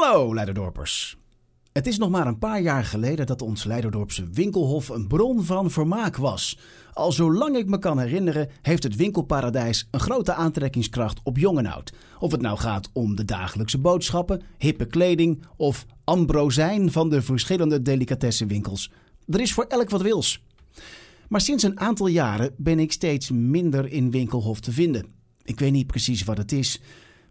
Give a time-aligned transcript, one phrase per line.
[0.00, 1.16] Hallo Leiderdorpers.
[1.72, 5.70] Het is nog maar een paar jaar geleden dat ons Leiderdorpse winkelhof een bron van
[5.70, 6.58] vermaak was.
[6.92, 11.66] Al zolang ik me kan herinneren heeft het winkelparadijs een grote aantrekkingskracht op jong en
[11.66, 11.92] oud.
[12.18, 17.82] Of het nou gaat om de dagelijkse boodschappen, hippe kleding of ambrozijn van de verschillende
[17.82, 18.90] delicatessenwinkels.
[19.26, 20.42] Er is voor elk wat wils.
[21.28, 25.06] Maar sinds een aantal jaren ben ik steeds minder in winkelhof te vinden.
[25.42, 26.80] Ik weet niet precies wat het is.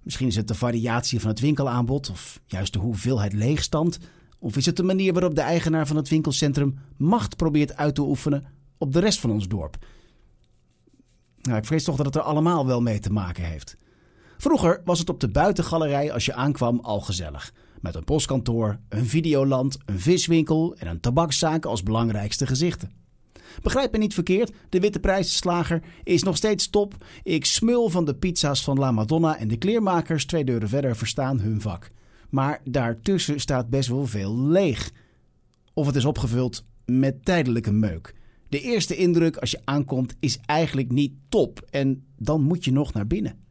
[0.07, 3.99] Misschien is het de variatie van het winkelaanbod of juist de hoeveelheid leegstand.
[4.39, 8.01] Of is het de manier waarop de eigenaar van het winkelcentrum macht probeert uit te
[8.01, 8.45] oefenen
[8.77, 9.85] op de rest van ons dorp?
[11.41, 13.77] Nou, ik vrees toch dat het er allemaal wel mee te maken heeft.
[14.37, 17.53] Vroeger was het op de buitengalerij als je aankwam al gezellig.
[17.81, 22.91] Met een postkantoor, een videoland, een viswinkel en een tabakszaak als belangrijkste gezichten.
[23.61, 27.05] Begrijp me niet verkeerd, de Witte Prijzenslager is nog steeds top.
[27.23, 31.39] Ik smul van de pizza's van La Madonna en de kleermakers twee deuren verder verstaan
[31.39, 31.91] hun vak.
[32.29, 34.91] Maar daartussen staat best wel veel leeg.
[35.73, 38.15] Of het is opgevuld met tijdelijke meuk.
[38.49, 42.93] De eerste indruk als je aankomt is eigenlijk niet top en dan moet je nog
[42.93, 43.45] naar binnen.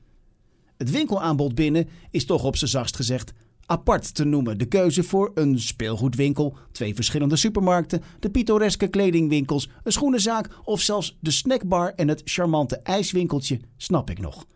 [0.76, 3.32] Het winkelaanbod binnen is toch op z'n zachtst gezegd
[3.66, 4.58] apart te noemen.
[4.58, 11.16] De keuze voor een speelgoedwinkel, twee verschillende supermarkten, de pittoreske kledingwinkels, een schoenenzaak of zelfs
[11.20, 14.46] de snackbar en het charmante ijswinkeltje snap ik nog.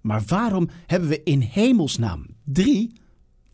[0.00, 2.92] Maar waarom hebben we in hemelsnaam drie,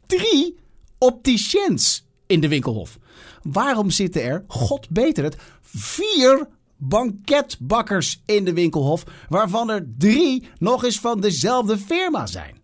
[0.06, 0.56] drie
[0.98, 2.98] opticiens in de winkelhof?
[3.42, 10.84] Waarom zitten er, god beter het, vier banketbakkers in de winkelhof, waarvan er drie nog
[10.84, 12.56] eens van dezelfde firma zijn?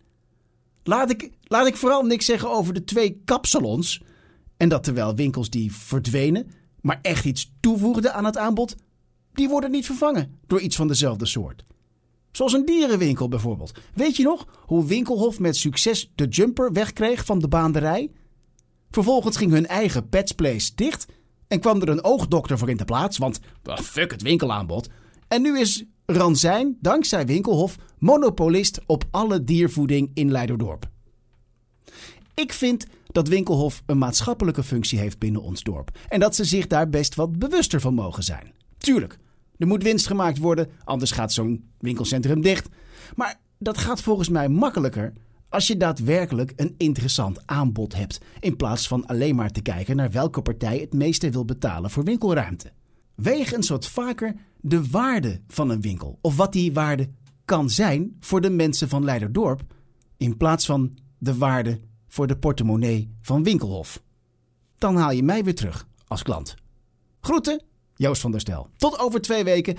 [0.83, 4.01] Laat ik, laat ik vooral niks zeggen over de twee kapsalons.
[4.57, 8.75] En dat terwijl winkels die verdwenen, maar echt iets toevoegden aan het aanbod,
[9.33, 11.63] die worden niet vervangen door iets van dezelfde soort.
[12.31, 13.71] Zoals een dierenwinkel bijvoorbeeld.
[13.93, 18.11] Weet je nog hoe Winkelhof met succes de jumper wegkreeg van de baanderij?
[18.89, 21.05] Vervolgens ging hun eigen Petsplace dicht
[21.47, 24.89] en kwam er een oogdokter voor in de plaats, want fuck het winkelaanbod.
[25.33, 30.89] En nu is Ranzijn, dankzij Winkelhof, monopolist op alle diervoeding in Leiderdorp.
[32.33, 36.67] Ik vind dat Winkelhof een maatschappelijke functie heeft binnen ons dorp en dat ze zich
[36.67, 38.53] daar best wat bewuster van mogen zijn.
[38.77, 39.17] Tuurlijk,
[39.57, 42.69] er moet winst gemaakt worden, anders gaat zo'n winkelcentrum dicht.
[43.15, 45.13] Maar dat gaat volgens mij makkelijker
[45.49, 50.11] als je daadwerkelijk een interessant aanbod hebt, in plaats van alleen maar te kijken naar
[50.11, 52.71] welke partij het meeste wil betalen voor winkelruimte.
[53.15, 54.35] Weeg eens wat vaker
[54.65, 57.09] de waarde van een winkel of wat die waarde
[57.45, 59.61] kan zijn voor de mensen van Leiderdorp,
[60.17, 64.03] in plaats van de waarde voor de portemonnee van Winkelhof.
[64.77, 66.55] Dan haal je mij weer terug als klant.
[67.21, 67.63] Groeten,
[67.95, 68.69] Joost van der Stel.
[68.77, 69.71] Tot over twee weken